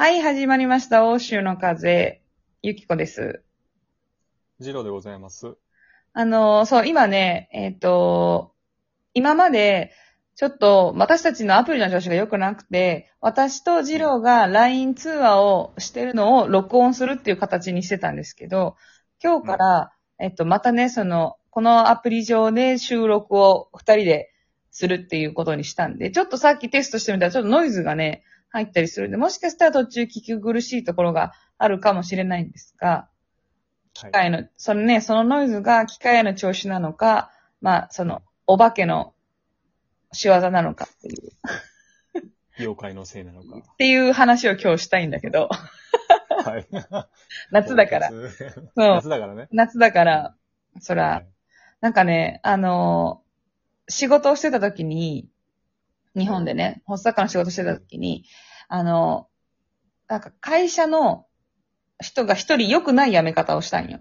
[0.00, 1.08] はい、始まりました。
[1.08, 2.22] 欧州の風、
[2.62, 3.42] ゆきこです。
[4.60, 5.56] ジローでございます。
[6.12, 8.52] あの、そう、今ね、えっ、と、
[9.12, 9.90] 今まで、
[10.36, 18.76] ちょっと私たちのアプリの調子が良くなくて、私とジローが LINE 通話をしてるのを録音するっていう形にしてたんですけど、
[19.20, 24.30] 今日から、えっと、またね、その、このアプリ上で収録を二人で
[24.70, 33.18] するっていうことにしたんで、ちょっとさっきテストしてみたらちょっとノイズがね、入ったりするんで、もしかしたら途中聞き苦しいところがあるかもしれないんですが、はい
[33.94, 39.12] 機械の、そのね、そのノイズが機械の調子なのか、まあ、その、お化けの
[40.12, 41.32] 仕業なのかっていう、
[42.60, 43.58] 妖怪のせいなのか。
[43.58, 46.66] っていう話を今日したいんだけど、はい。
[47.50, 48.10] 夏だから。
[48.76, 49.48] 夏だからね。
[49.50, 50.36] 夏だから、
[50.78, 51.26] そら、はい
[51.80, 53.28] なんかね、あのー
[53.90, 55.28] 仕事をしてた時に、
[56.18, 58.24] 日本でね、ホストサッカーの仕事してた時に、
[58.68, 59.38] あのー
[60.08, 61.26] なんか会社の
[62.00, 64.00] 人が一人良くない辞め方をしたんよ。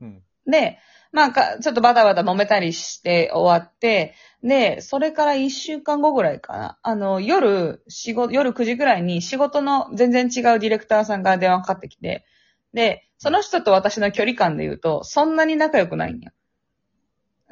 [0.00, 0.22] うん。
[0.46, 0.78] で、
[1.12, 6.78] まあか、ちょっとバタバタ揉めたりして終わって、で、それから一週間後ぐらいかな。
[6.82, 12.24] あの、夜、仕事、夜9時ぐらいに仕事の全然違うディレクターさんから電話かかってきて、
[12.72, 16.30] で、その人と私の距離感で言うと、そんなに仲良くないんや。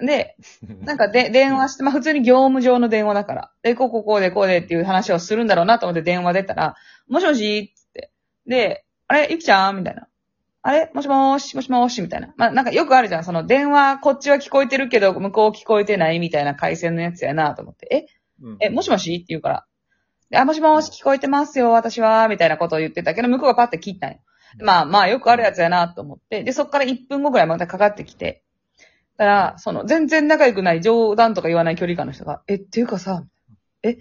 [0.00, 0.36] で、
[0.84, 3.52] なんかで、電話して、まあ普通に業務上の電話だから。
[3.62, 6.76] で、こうこうこうでこうでっていう話をするんだろうなと思って電話出たら、
[7.08, 8.10] もしもしつって。
[8.46, 10.06] で、あれゆきちゃんみたいな。
[10.62, 12.32] あれもしもーし、もしもーしみたいな。
[12.36, 13.24] まあなんかよくあるじゃん。
[13.24, 18.08] その電話、こっちは聞こえてるけど、向こう聞こえてないみたいな回線のやつやなと思って。
[18.42, 19.66] うんえ、え、もしもしって言うから。
[20.30, 24.18] であ、もしもーし聞こえてますよ、私は、みたいなことを言ってたけど、向こうがパッて切ったんよ。
[24.60, 26.42] まあまあよくあるやつやなと思って。
[26.42, 28.42] で、そっから1分後ぐらいまたかかってきて。
[29.18, 33.24] だから、その、全然仲良くない冗談とか言わない距離感の人が、え、っていうかさ、
[33.82, 33.98] え、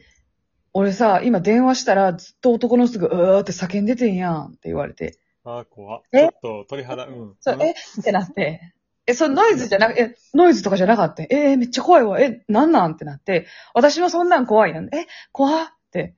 [0.73, 7.36] 俺さ、今電話したらずっと男の人が、うーって叫んでてんやんって言われて、あー、怖ちょっと鳥肌、うん。
[7.40, 7.72] そう、え？
[7.72, 8.62] ってなって、
[9.08, 11.23] え、そのノイズじゃなく、え、ノイズとかじゃなかった？
[11.23, 12.20] えーめっちゃ怖いわ。
[12.22, 14.86] え、なんなんってなって、私もそんなん怖いやん。
[14.94, 16.16] え、怖って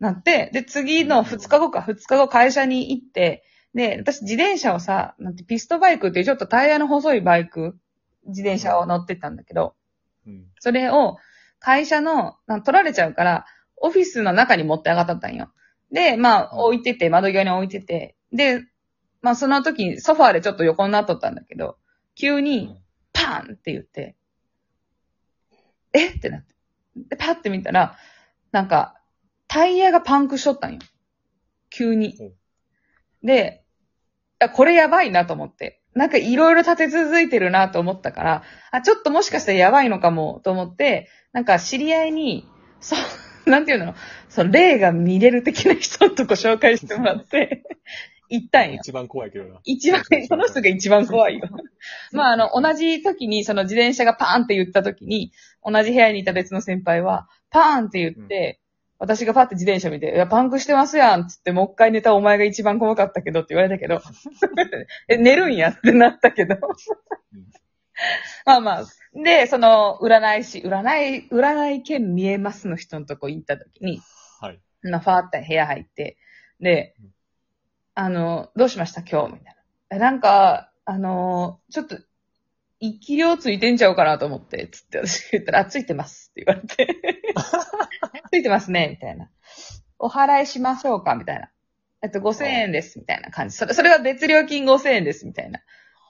[0.00, 3.44] なって、で、次の2日後か、2日後会社に行って、
[3.74, 7.76] で、私自転車をさ、なんてピストバイクっていうちょっとタイヤの細いバイク、
[8.26, 9.74] 自転車を乗ってったんだけど、
[10.26, 10.46] うん。
[10.60, 11.16] それを
[11.58, 13.46] 会社の、取られちゃうから、
[13.76, 15.52] オフィスの中に持って上がったったんよ。
[15.90, 18.62] で、まあ、うん置いてて、窓際に置いてて、で、
[19.20, 21.76] まあ、その時にソファーでちょっと横になっとったんだけど、
[22.14, 22.80] 急に、
[23.12, 24.16] パーンって言って、
[25.92, 26.18] えっ？
[26.18, 26.54] てなって。
[26.96, 27.96] で、パッて見たら、
[28.50, 28.98] なんか、
[29.48, 30.78] タイヤがパンクしとったんよ。
[31.68, 33.26] 急にうん。
[33.26, 33.64] で、
[34.40, 35.81] あこれやばいなと思って。
[35.94, 42.46] なんかいろいろ立て続いてるなと思ったから、あ、ちょっともしかしたらやばいのかもと思って、なんか知り合いに、
[42.80, 42.98] そう、
[43.50, 43.94] なんていうの？
[44.28, 47.64] その霊が見れる的な人のとこ紹介してもらって、
[48.30, 48.78] 行ったんよ。
[48.80, 49.60] 一番怖いけどな。
[49.64, 51.48] 一番、その人が一番怖いよ。
[52.12, 55.32] まあ、あの、同じ時に、その自転車がパーンって言った時に、
[55.62, 58.61] 同じ部屋にいた別の先輩は、パーンって言って、
[59.02, 64.00] 私がパッて自転車見て、いや、パンクしてますやんつって、もう一回寝たお前が一番怖かったけどって言われたけど、
[65.08, 67.50] え、寝るんやってなったけどうん。
[68.46, 68.84] まあまあ。
[69.12, 70.82] で、その、占い師、占
[71.16, 74.00] い、占い兼見えますの人のとこ行った時に、
[74.40, 74.60] はい。
[74.84, 76.16] まあ、ファーって部屋入って、
[76.60, 77.10] でうん、
[77.96, 79.00] あの、どうしました？
[79.00, 79.34] 今日？
[79.34, 79.96] みたいな。
[79.96, 81.98] え、なんか、あの、ちょっと、
[82.82, 87.00] 生き量ついてんちゃうかなと思って、つって私言ったら、あ、ついてますって言われて。
[88.30, 89.30] ついてますね、みたいな。
[90.00, 91.48] お払いしましょうかみたいな。
[92.02, 93.56] えっと、5000円です、みたいな感じ。
[93.56, 95.60] それ、それは別料金5000円です、みたいな。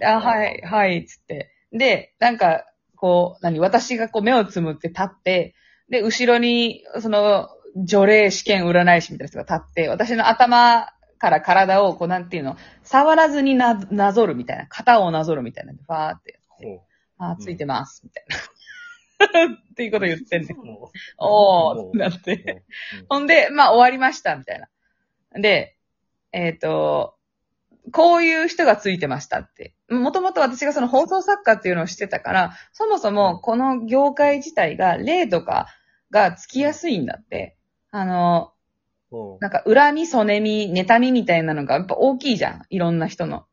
[0.03, 1.53] あ、はい、はい、つって。
[1.73, 2.65] で、なんか、
[2.97, 5.55] こう、何、私がこう目をつむって立って、
[5.91, 10.89] で、後ろに、その、除霊試験占い師みたいな人が立って、私の頭
[11.19, 16.41] から体を、こう、なんていうの、触らずにな、なぞるみたいな、型をなぞるみたいな、ファーって。
[16.63, 16.85] ほ
[17.19, 18.37] あ、ついてます、みたいな。
[19.55, 20.57] っていうこと言ってんね
[21.19, 22.65] おー、なって。
[23.01, 24.69] うんほんで、まあ終わりました、みたいな。
[25.41, 25.77] で、
[26.33, 27.17] えっ、と、
[27.91, 29.75] こういう人がついてましたって。
[29.89, 35.67] もともと私がその放送作家っていうのをしてたから、そもそもこの業界自体が霊とか
[36.11, 37.57] がつきやすいんだって。
[37.91, 38.53] あの、
[39.41, 42.63] なんか恨み、そねみ、妬みみたいなのがやっぱ大きいじゃん。
[42.71, 43.47] いろんな人の。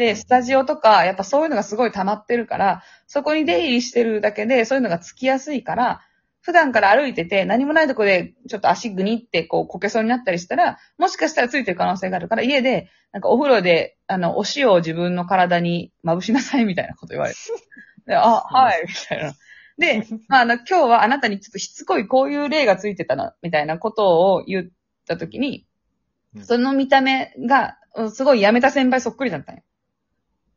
[0.00, 6.00] で、スタジオとか、やっぱそういうのがすごい溜まってるから、そこに出入りしてるだけで、そういうのがつきやすいから、
[6.40, 17.40] 普段から歩いてて、何もないとこで、ちょっと足ぐにって、こう、こけそうになったりしたら、もしかしたらついてる可能性があるから、家で、なんかお風呂で、あの、お塩を自分の体にまぶしなさい、みたいなこと言われて。
[18.08, 19.34] であ、はい、みたいな。
[19.76, 24.66] で、まあ、あの、今日はあなたにちょっとしつこいこういう例がついてたな、みたいなことを言っ
[25.06, 25.66] たときに、
[26.34, 29.62] うんその見た目が、うんすごい辞めた先輩そっくりだったんよ。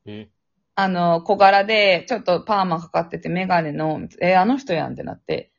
[0.06, 0.30] え
[0.76, 5.52] あの、小柄で、ちょっとパーマかかってて、メガネの、え、あの人やんってなって。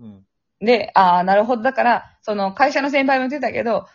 [0.00, 0.24] うん。
[0.60, 1.62] で、ああ、なるほど。
[1.62, 3.86] だから、その会社の先輩も言ってたけど、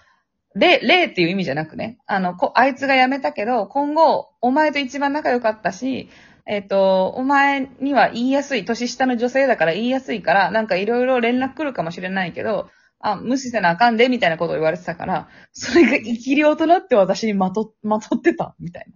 [0.54, 6.10] 例、例っていう意味じゃなくね、あの、こあいつが辞めたけど、今後、お前と一番仲良かったし、
[6.46, 18.94] えっ、と、お前には言いやすい、年下の女性だから言いやすいから、なんかいろいろ連絡来るかもしれないけど、あ、無視せなあかんで、みたいなことを言われてたから、それが生き量となって私にまと、まとってた、みたいな。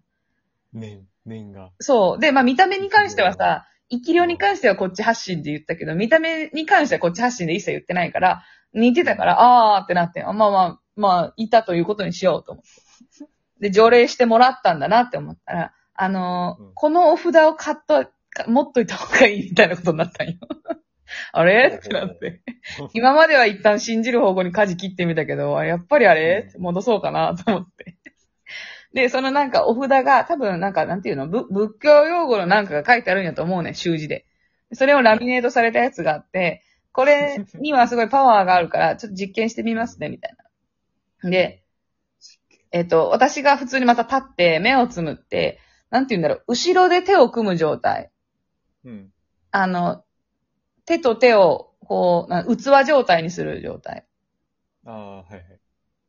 [0.76, 1.72] 念、念が。
[1.80, 2.20] そう。
[2.20, 8.44] で、まあ見た目に関してはさ、生き量に関してはこっち発信で言ったけど、見た目に関してはこっち発信で一切言ってないから、
[8.74, 12.70] 似てたから、あーってなって、あまあまあ、まあ、いたということにしようと思って。
[13.62, 20.36] で、条例してもらったんだなって思ったら、あのーうんこのお札を買っと、か持っといた方がいいみたいなことになったんよ。
[21.32, 21.74] あれ？
[21.74, 22.42] ってなって。
[22.94, 26.50] 今までは一旦信じる方向に舵切ってみたけど、あやっぱりあれ？
[26.56, 27.98] うん戻そうかなと思って。
[28.96, 34.26] で、そのなんかお札が多分なんかなんていうのぶ仏教用語のなんかが書いてあるんやと思うねん、習字で。
[34.72, 36.64] それをラミネートされたやつがあって、
[36.94, 40.36] これにはすごいパワーがあるから、ちょっと実験してみますね、みたい
[41.22, 41.30] な。
[41.30, 41.66] で、
[42.72, 45.60] えっ、と、私が普通にまた立って、目をつむって、
[45.90, 48.12] なんて言うんだろう、後ろで手を組む状態。
[48.86, 49.12] うん。
[49.52, 50.06] あの、
[50.86, 54.06] 手と手を、こう、な器状態にする状態。
[54.86, 55.60] ああ、はいはい。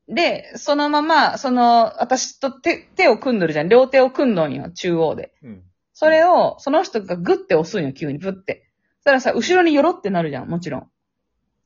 [0.08, 3.69] で、そのまま、その、私と手、手を組んどるじゃん。
[3.69, 5.32] 両手を組んどんよ、中央で。
[5.43, 5.62] うん。
[5.93, 8.69] それを、その人がグッて押すんよ、急に、グッて。
[8.99, 10.91] そしたらさ、後ろによろってなるじゃん、もちろん。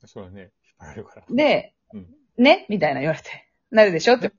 [0.07, 0.41] そうだね。
[0.43, 1.27] 引っ張られるから。
[1.29, 2.07] で、うん
[2.39, 2.65] ね？
[2.71, 3.29] みたいな言われて。
[3.71, 4.15] なるでしょ？
[4.17, 4.33] って。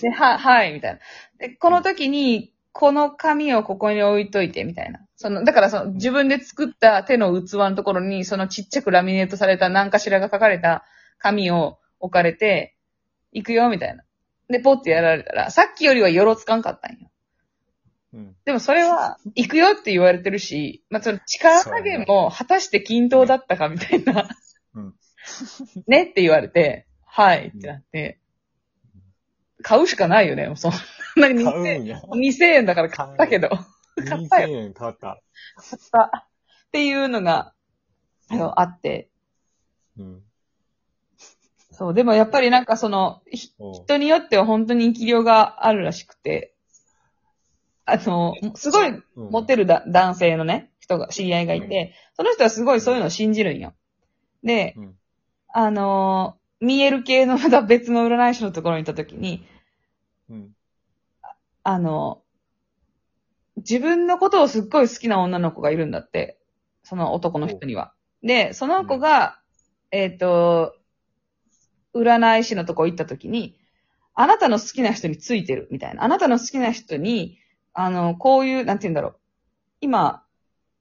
[0.00, 1.00] で、は、はい、みたいな。
[1.38, 5.00] で、この時に、この紙をここに置いといて、みたいな。
[5.16, 10.84] その、だからその、自分で作った手の器のところに、そのちっちゃくラミネートされた何かしらが書かれた
[11.18, 12.76] 紙を置かれて、
[13.32, 14.04] 行くよ、みたいな。
[14.48, 17.10] で、ポッてやられたら、さっきよりはよろつかんかったんよ。
[18.14, 18.36] うん。
[18.44, 24.28] でもそれは、行くよって言われてるし、まあ、その力加減も果たして均等だったかみたいな。
[24.74, 24.94] うん
[25.86, 28.18] ねって言われて、はいってなって、
[29.62, 30.72] 買うしかないよね、もうそん
[31.16, 32.00] なに買うん2000や。
[32.00, 35.22] 2000円だから買ったけど、買ったよ2000円買った。
[35.56, 36.28] 買った。
[36.68, 37.54] っていうのが、
[38.56, 39.10] あって、
[39.98, 40.22] うん。
[41.72, 46.54] そう、でもやっぱりなんかその、人によっては本当に生き量があるらしくて、
[47.84, 49.30] あの、すごいうん。
[49.30, 53.74] モテるだ男性のね、人が、知り合いがいて、その人はすごいそういうのを信じるんよ。
[54.44, 54.94] で、うん。
[55.48, 59.44] あのー見える系のまた別の占い師のところに行った時に、
[60.30, 60.54] うん。
[61.64, 62.22] あの
[63.56, 66.38] 自分のことをすっごい好きな女の子がいるんだって、
[66.84, 67.92] その男の人には。
[68.22, 69.40] で、その子が、
[69.90, 70.76] えっ、と、
[71.94, 73.56] 占い師のとこ行った時に、
[74.14, 76.04] あなたの好きな人についてるみたいな。
[76.04, 77.38] あなたの好きな人に、
[77.74, 79.16] あの、こういう、なんて言うんだろう。
[79.80, 80.22] 今、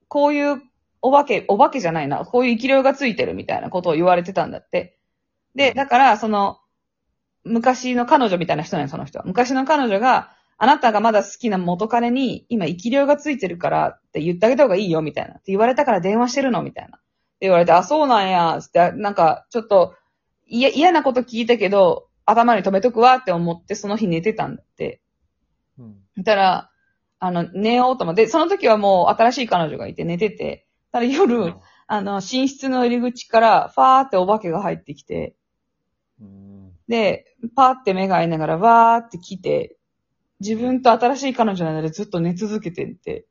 [0.07, 0.61] こういう
[1.01, 2.25] お化け、お化けじゃないな。
[2.25, 4.97] こういう生き量がついてるみたいなことを言われてたんだって。
[5.55, 6.59] で、だから、その、
[7.43, 9.25] 昔の彼女みたいな人なその人は。
[9.25, 15.31] 昔の彼女が、あなたがまだ好きな元彼に、今生き量がついてるからって言ってあげた方がいいよ、みたいな。
[15.31, 16.97] って言われたから電話してるの、みたいな。
[16.97, 17.07] って
[17.41, 19.95] 言われて、あ、そうなんや、つって、なんか、ちょっと、
[20.51, 25.01] いや、嫌なこと聞いたけど、頭に留めとくわって思って、その日寝てたんだって。
[25.79, 26.23] うん。
[26.25, 26.69] たら、
[27.19, 31.55] あの、寝ようと思って、その時はもう新しい彼女がいて寝てて、ただ夜、
[31.87, 35.35] あの、寝室の入り口から、ファーってお化けが入ってきて、
[36.19, 36.71] うん。
[36.89, 39.77] で、パーって目が合いながら、わーって来て、
[40.41, 43.25] 自分と新しい彼女なのでずっと寝続けてって、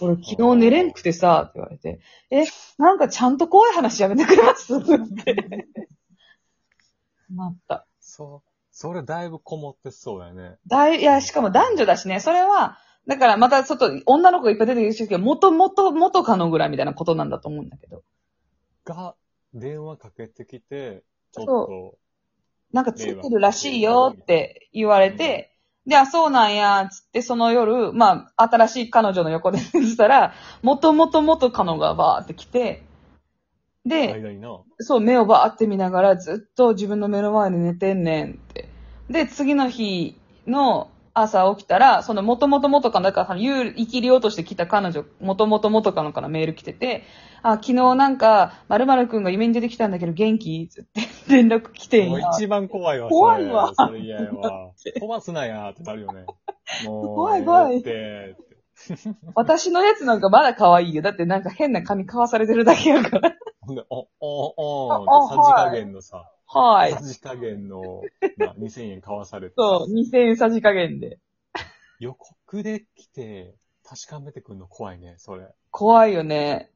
[0.00, 2.44] 俺昨日寝れんくてさ、って言われて、え、
[2.78, 4.76] なんかちゃんと怖い話やめてくれます？
[4.76, 4.80] っ
[5.24, 5.66] て。
[7.30, 7.86] なった。
[8.00, 8.50] そう。
[8.70, 10.58] それだいぶこもってそうやね。
[10.66, 18.02] だい、いや、しかも男女だしね、それは、だからまたちょっと女の子がいっぱい出てきてるけど、もともと元カノぐらいみたいなことなんだと思うんだけど。
[18.84, 19.14] が、
[19.54, 21.98] 電話かけてきて、ちょっそと、
[22.72, 25.56] なんかついてるらしいよって言われて、
[25.86, 32.84] で、あ、そうなんや、つってその夜、まあ、新しい彼女の横で寝てたら、もともと元カノがバーって来て、
[33.84, 34.60] で、間にな。
[34.78, 38.68] そう、目をバーって見ながらずっと自分の目の前で寝てんねんって。
[39.08, 47.04] で、次の日の朝起きたら、その元々元カノ、だからその言う生きりようとして来た彼女、元々元カノからメール来てて、
[47.42, 50.68] あ、昨日なんか、〇〇くんが夢に出てきたんだけど元気？
[50.68, 51.00] つって
[51.34, 52.10] 連絡来てんや。
[52.10, 53.88] もう一番怖いわ、怖いわそれ。
[53.88, 54.72] それ嫌やわ。
[55.00, 56.26] 飛ばすなやってなるよね。
[56.84, 57.06] もう。
[57.16, 58.36] 怖い怖いって。
[59.34, 61.02] 私のやつなんかまだ可愛いよ。
[61.02, 63.36] だってなんか変な髪買わされてるだけやから。
[63.70, 64.54] ほんで、お、お、
[64.86, 66.92] お、あさじ加減のさ、はい。
[66.92, 68.02] さじ加減の、
[68.36, 69.54] まあ、 2000円買わされて。
[69.56, 71.18] そう、2000円さじ加減で。
[72.00, 75.48] 予告で来て、確かめてくんの怖いね、それ。
[75.70, 76.72] 怖いよね。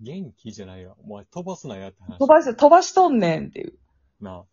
[0.00, 0.96] 元気じゃないよ。
[1.04, 2.18] お前飛ばすなやって話。
[2.18, 3.78] 飛ばし、飛ばしとんねんっていう。
[4.20, 4.44] なあ。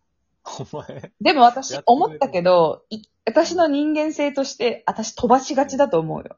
[0.72, 6.38] お前、でも私思ったけど、い私の人間性として、私飛ばしがちだと思うよ。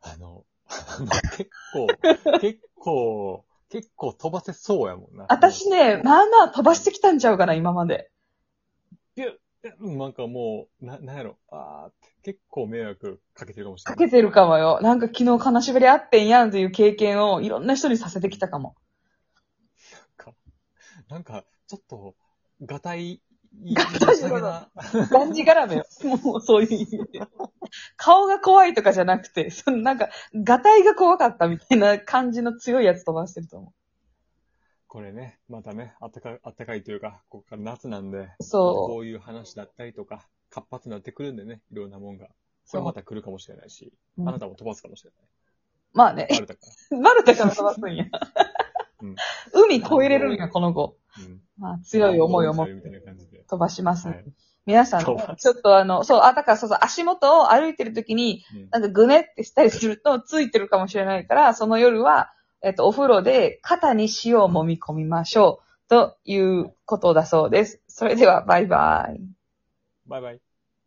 [0.00, 0.44] あの
[1.36, 1.88] 結構、
[2.40, 5.26] 結構、 結構飛ばせそうやもんな。
[5.28, 8.10] 私ね、まあまあ飛ばしてきたんちゃうかな、今まで。
[9.80, 14.10] うんなんかもう、な、なんやろ、あーって結構迷惑かけてるかもしれかない。
[14.10, 14.78] けてるかもよ。
[14.82, 18.74] なんか昨日金縛りあってんやんという経験をいろんな人にさせてきたかも。
[21.08, 22.14] なんか、ちょっと、
[22.62, 23.20] ガタイ、
[23.72, 24.70] ガタイ良さげな
[25.06, 25.84] がんじがらめよ。
[26.24, 27.20] もうそういう意味で。
[27.96, 33.72] 顔が怖いとかじゃなくて、そのなんか、ガタイが怖かったみたいな感じの強いやつ飛ばしてると思
[34.86, 38.44] これね、またね、あったか、あったかいというか、ここから夏なんで、う。
[38.44, 42.28] そこういう話だったりとか、活発になってくるんでね、いろんなもんが。
[42.64, 45.10] そうれまた来るかもしれないし、うんあなたも飛ばすかもしれ
[45.92, 46.40] まあね、ない。
[46.40, 48.04] バレたかマルタから飛ばすんや。
[49.02, 49.16] うん
[49.52, 50.96] 海越えれるんや、この子。
[51.58, 53.02] まあ、強い思いを持って。
[53.48, 54.24] 飛ばします、はい
[54.66, 55.16] 皆さん、ちょ
[55.52, 62.30] っとあの、そう、あ、だからそうそう、足元を歩いてる時に、うんなんかぐねってしたりすると、 ついてるかもしれないから、その夜は、
[62.62, 65.88] えっと、お風呂で肩に塩を揉み込みましょう。
[65.88, 67.82] ということだそうです。
[67.88, 69.20] それでは、バイバイ。
[70.06, 70.53] バイバイ。